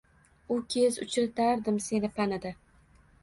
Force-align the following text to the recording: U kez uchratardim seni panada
U 0.55 0.55
kez 0.75 0.95
uchratardim 1.03 1.77
seni 1.89 2.09
panada 2.17 2.55